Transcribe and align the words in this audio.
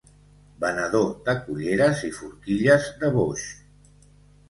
Venedor 0.63 1.05
de 1.27 1.35
culleres 1.45 2.03
i 2.09 2.11
forquilles 2.19 2.91
de 3.05 3.15
boix. 3.21 3.49